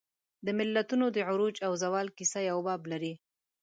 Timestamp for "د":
0.45-0.47, 1.11-1.17